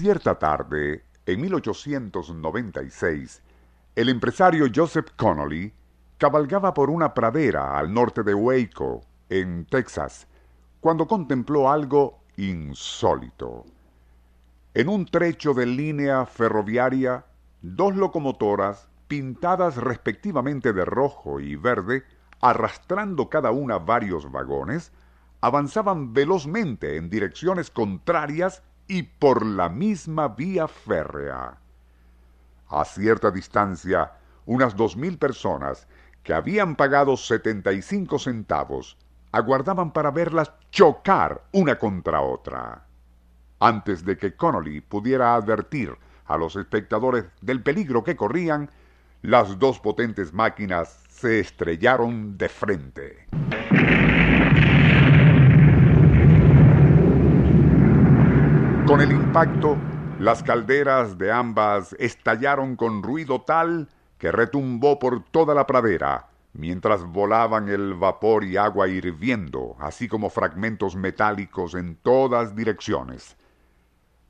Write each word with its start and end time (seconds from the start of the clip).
Cierta 0.00 0.38
tarde, 0.38 1.04
en 1.26 1.42
1896, 1.42 3.42
el 3.96 4.08
empresario 4.08 4.64
Joseph 4.74 5.10
Connolly 5.14 5.74
cabalgaba 6.16 6.72
por 6.72 6.88
una 6.88 7.12
pradera 7.12 7.76
al 7.76 7.92
norte 7.92 8.22
de 8.22 8.32
Waco, 8.32 9.02
en 9.28 9.66
Texas, 9.66 10.26
cuando 10.80 11.06
contempló 11.06 11.70
algo 11.70 12.22
insólito. 12.38 13.66
En 14.72 14.88
un 14.88 15.04
trecho 15.04 15.52
de 15.52 15.66
línea 15.66 16.24
ferroviaria, 16.24 17.26
dos 17.60 17.94
locomotoras, 17.94 18.88
pintadas 19.06 19.76
respectivamente 19.76 20.72
de 20.72 20.86
rojo 20.86 21.40
y 21.40 21.56
verde, 21.56 22.04
arrastrando 22.40 23.28
cada 23.28 23.50
una 23.50 23.78
varios 23.78 24.32
vagones, 24.32 24.92
avanzaban 25.42 26.14
velozmente 26.14 26.96
en 26.96 27.10
direcciones 27.10 27.70
contrarias 27.70 28.62
y 28.90 29.04
por 29.04 29.46
la 29.46 29.68
misma 29.68 30.26
vía 30.26 30.66
férrea. 30.66 31.56
A 32.68 32.84
cierta 32.84 33.30
distancia, 33.30 34.10
unas 34.46 34.74
dos 34.74 34.96
mil 34.96 35.16
personas 35.16 35.86
que 36.24 36.34
habían 36.34 36.74
pagado 36.74 37.16
75 37.16 38.18
centavos 38.18 38.98
aguardaban 39.30 39.92
para 39.92 40.10
verlas 40.10 40.52
chocar 40.72 41.44
una 41.52 41.78
contra 41.78 42.20
otra. 42.20 42.84
Antes 43.60 44.04
de 44.04 44.18
que 44.18 44.34
Connolly 44.34 44.80
pudiera 44.80 45.36
advertir 45.36 45.96
a 46.26 46.36
los 46.36 46.56
espectadores 46.56 47.26
del 47.40 47.62
peligro 47.62 48.02
que 48.02 48.16
corrían, 48.16 48.70
las 49.22 49.60
dos 49.60 49.78
potentes 49.78 50.32
máquinas 50.32 51.04
se 51.08 51.38
estrellaron 51.38 52.36
de 52.36 52.48
frente. 52.48 53.26
Con 58.90 59.00
el 59.00 59.12
impacto, 59.12 59.76
las 60.18 60.42
calderas 60.42 61.16
de 61.16 61.30
ambas 61.30 61.94
estallaron 62.00 62.74
con 62.74 63.04
ruido 63.04 63.42
tal 63.42 63.88
que 64.18 64.32
retumbó 64.32 64.98
por 64.98 65.22
toda 65.22 65.54
la 65.54 65.64
pradera, 65.64 66.26
mientras 66.54 67.04
volaban 67.04 67.68
el 67.68 67.94
vapor 67.94 68.42
y 68.42 68.56
agua 68.56 68.88
hirviendo, 68.88 69.76
así 69.78 70.08
como 70.08 70.28
fragmentos 70.28 70.96
metálicos 70.96 71.76
en 71.76 71.94
todas 72.02 72.56
direcciones. 72.56 73.36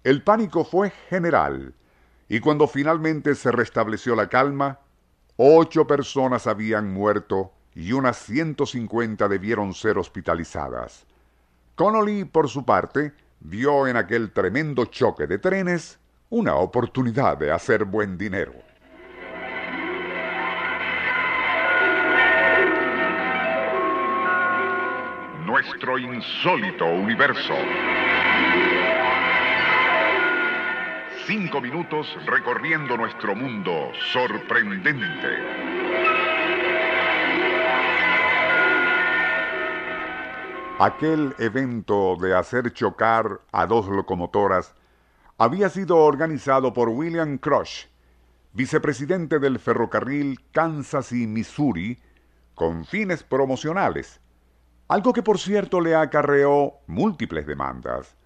El 0.05 0.23
pánico 0.23 0.62
fue 0.62 0.91
general, 1.09 1.73
y 2.29 2.41
cuando 2.41 2.69
finalmente 2.69 3.37
se 3.37 3.53
restableció 3.53 4.15
la 4.15 4.29
calma, 4.29 4.81
ocho 5.37 5.87
personas 5.87 6.47
habían 6.47 6.93
muerto 6.93 7.51
y 7.75 7.93
unas 7.93 8.19
ciento 8.19 8.67
cincuenta 8.67 9.27
debieron 9.27 9.73
ser 9.73 9.97
hospitalizadas. 9.97 11.06
Connolly, 11.77 12.27
por 12.27 12.51
su 12.51 12.67
parte, 12.67 13.15
vio 13.41 13.87
en 13.87 13.97
aquel 13.97 14.33
tremendo 14.33 14.87
choque 14.87 15.27
de 15.27 15.39
trenes 15.39 15.99
una 16.29 16.55
oportunidad 16.55 17.39
de 17.39 17.51
hacer 17.51 17.85
buen 17.85 18.17
dinero. 18.17 18.53
Nuestro 25.45 25.99
insólito 25.99 26.87
universo. 26.87 27.55
Cinco 31.27 31.61
minutos 31.61 32.17
recorriendo 32.27 32.97
nuestro 32.97 33.35
mundo 33.35 33.91
sorprendente. 34.13 36.20
Aquel 40.83 41.34
evento 41.39 42.17
de 42.17 42.34
hacer 42.34 42.73
chocar 42.73 43.42
a 43.53 43.67
dos 43.67 43.86
locomotoras 43.86 44.73
había 45.37 45.69
sido 45.69 45.98
organizado 45.98 46.72
por 46.72 46.89
William 46.89 47.37
Crush, 47.37 47.84
vicepresidente 48.55 49.39
del 49.39 49.59
ferrocarril 49.59 50.41
Kansas 50.53 51.12
y 51.12 51.27
Missouri, 51.27 51.98
con 52.55 52.87
fines 52.87 53.22
promocionales, 53.22 54.22
algo 54.88 55.12
que 55.12 55.22
por 55.22 55.38
cierto 55.38 55.82
le 55.82 55.94
acarreó 55.94 56.77
múltiples 56.87 57.47
demandas. 57.47 58.16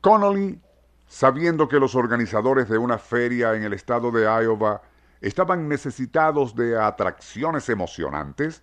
Connolly, 0.00 0.62
sabiendo 1.06 1.68
que 1.68 1.78
los 1.78 1.94
organizadores 1.94 2.70
de 2.70 2.78
una 2.78 2.96
feria 2.96 3.52
en 3.52 3.64
el 3.64 3.74
estado 3.74 4.10
de 4.10 4.22
Iowa 4.22 4.80
estaban 5.20 5.68
necesitados 5.68 6.56
de 6.56 6.80
atracciones 6.80 7.68
emocionantes, 7.68 8.62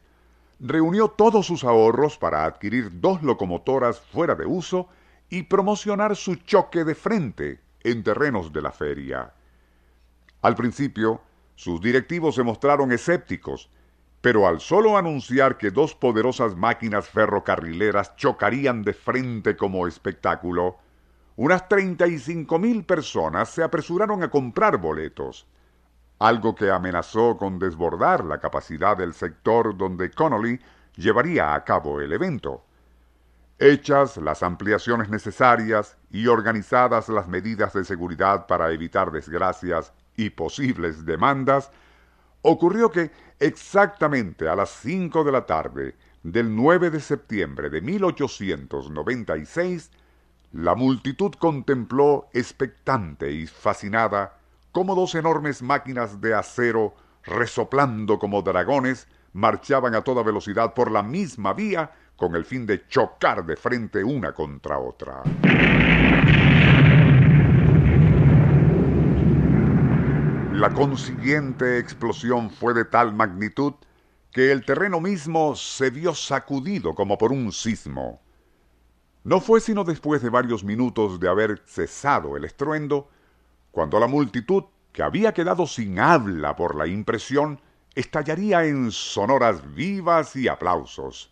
reunió 0.59 1.07
todos 1.07 1.45
sus 1.45 1.63
ahorros 1.63 2.17
para 2.17 2.45
adquirir 2.45 2.99
dos 2.99 3.23
locomotoras 3.23 3.99
fuera 3.99 4.35
de 4.35 4.45
uso 4.45 4.89
y 5.29 5.43
promocionar 5.43 6.15
su 6.15 6.35
choque 6.35 6.83
de 6.83 6.95
frente 6.95 7.61
en 7.83 8.03
terrenos 8.03 8.51
de 8.51 8.61
la 8.61 8.71
feria. 8.71 9.33
Al 10.41 10.55
principio, 10.55 11.21
sus 11.55 11.81
directivos 11.81 12.35
se 12.35 12.43
mostraron 12.43 12.91
escépticos, 12.91 13.69
pero 14.21 14.47
al 14.47 14.59
solo 14.59 14.97
anunciar 14.97 15.57
que 15.57 15.71
dos 15.71 15.95
poderosas 15.95 16.55
máquinas 16.55 17.07
ferrocarrileras 17.07 18.15
chocarían 18.17 18.83
de 18.83 18.93
frente 18.93 19.55
como 19.55 19.87
espectáculo, 19.87 20.77
unas 21.37 21.69
treinta 21.69 22.05
y 22.05 22.19
cinco 22.19 22.59
mil 22.59 22.83
personas 22.83 23.49
se 23.49 23.63
apresuraron 23.63 24.23
a 24.23 24.29
comprar 24.29 24.77
boletos 24.77 25.47
algo 26.19 26.53
que 26.53 26.69
amenazó 26.69 27.37
con 27.37 27.59
desbordar 27.59 28.25
la 28.25 28.39
capacidad 28.39 28.97
del 28.97 29.13
sector 29.13 29.77
donde 29.77 30.11
Connolly 30.11 30.59
llevaría 30.95 31.55
a 31.55 31.63
cabo 31.63 32.01
el 32.01 32.11
evento. 32.11 32.65
Hechas 33.57 34.17
las 34.17 34.43
ampliaciones 34.43 35.09
necesarias 35.09 35.97
y 36.11 36.27
organizadas 36.27 37.09
las 37.09 37.27
medidas 37.27 37.73
de 37.73 37.83
seguridad 37.83 38.45
para 38.47 38.71
evitar 38.71 39.11
desgracias 39.11 39.93
y 40.15 40.29
posibles 40.29 41.05
demandas, 41.05 41.71
ocurrió 42.41 42.91
que 42.91 43.11
exactamente 43.39 44.47
a 44.47 44.55
las 44.55 44.69
cinco 44.69 45.23
de 45.23 45.31
la 45.31 45.45
tarde 45.45 45.95
del 46.23 46.55
9 46.55 46.89
de 46.89 46.99
septiembre 46.99 47.69
de 47.69 47.81
1896, 47.81 49.91
la 50.51 50.75
multitud 50.75 51.31
contempló 51.33 52.27
expectante 52.33 53.31
y 53.31 53.47
fascinada 53.47 54.38
como 54.71 54.95
dos 54.95 55.15
enormes 55.15 55.61
máquinas 55.61 56.21
de 56.21 56.33
acero, 56.33 56.95
resoplando 57.23 58.19
como 58.19 58.41
dragones, 58.41 59.07
marchaban 59.33 59.95
a 59.95 60.03
toda 60.03 60.23
velocidad 60.23 60.73
por 60.73 60.91
la 60.91 61.03
misma 61.03 61.53
vía 61.53 61.91
con 62.15 62.35
el 62.35 62.45
fin 62.45 62.65
de 62.65 62.87
chocar 62.87 63.45
de 63.45 63.55
frente 63.55 64.03
una 64.03 64.33
contra 64.33 64.77
otra. 64.77 65.23
La 70.53 70.69
consiguiente 70.73 71.77
explosión 71.77 72.49
fue 72.49 72.73
de 72.73 72.83
tal 72.83 73.13
magnitud 73.13 73.75
que 74.31 74.51
el 74.51 74.65
terreno 74.65 74.99
mismo 74.99 75.55
se 75.55 75.89
vio 75.89 76.13
sacudido 76.13 76.93
como 76.93 77.17
por 77.17 77.31
un 77.31 77.51
sismo. 77.51 78.21
No 79.23 79.39
fue 79.39 79.61
sino 79.61 79.83
después 79.83 80.21
de 80.21 80.29
varios 80.29 80.63
minutos 80.63 81.19
de 81.19 81.29
haber 81.29 81.63
cesado 81.65 82.35
el 82.35 82.43
estruendo 82.43 83.09
cuando 83.71 83.99
la 83.99 84.07
multitud, 84.07 84.63
que 84.91 85.03
había 85.03 85.33
quedado 85.33 85.67
sin 85.67 85.99
habla 85.99 86.55
por 86.55 86.75
la 86.75 86.87
impresión, 86.87 87.61
estallaría 87.95 88.65
en 88.65 88.91
sonoras 88.91 89.73
vivas 89.75 90.35
y 90.35 90.47
aplausos. 90.47 91.31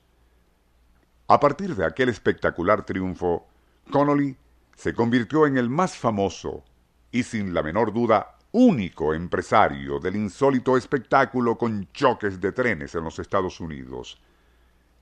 A 1.28 1.40
partir 1.40 1.76
de 1.76 1.86
aquel 1.86 2.10
espectacular 2.10 2.86
triunfo, 2.86 3.48
Connolly 3.92 4.38
se 4.76 4.94
convirtió 4.94 5.46
en 5.46 5.58
el 5.58 5.70
más 5.70 5.98
famoso 5.98 6.64
y 7.12 7.24
sin 7.24 7.54
la 7.54 7.64
menor 7.64 7.94
duda 7.94 8.38
único 8.52 9.14
empresario 9.14 10.00
del 10.00 10.16
insólito 10.16 10.78
espectáculo 10.78 11.58
con 11.58 11.90
choques 11.92 12.40
de 12.40 12.52
trenes 12.52 12.96
en 12.96 13.04
los 13.04 13.20
Estados 13.20 13.60
Unidos. 13.60 14.22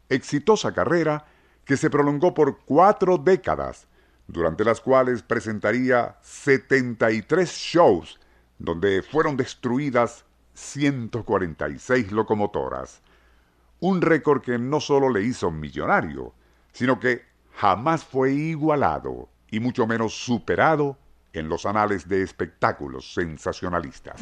Exitosa 0.09 0.73
carrera 0.73 1.25
que 1.63 1.77
se 1.77 1.89
prolongó 1.89 2.33
por 2.33 2.59
cuatro 2.59 3.17
décadas 3.17 3.87
durante 4.27 4.63
las 4.63 4.81
cuales 4.81 5.21
presentaría 5.21 6.17
73 6.21 7.49
shows 7.49 8.19
donde 8.57 9.01
fueron 9.01 9.37
destruidas 9.37 10.25
146 10.53 12.11
locomotoras. 12.11 13.01
Un 13.79 14.01
récord 14.01 14.41
que 14.41 14.57
no 14.57 14.79
solo 14.79 15.09
le 15.09 15.23
hizo 15.23 15.51
millonario, 15.51 16.33
sino 16.71 16.99
que 16.99 17.23
jamás 17.53 18.03
fue 18.03 18.33
igualado 18.33 19.29
y 19.51 19.59
mucho 19.59 19.85
menos 19.85 20.13
superado 20.13 20.97
en 21.33 21.49
los 21.49 21.65
anales 21.65 22.07
de 22.07 22.23
espectáculos 22.23 23.13
sensacionalistas. 23.13 24.21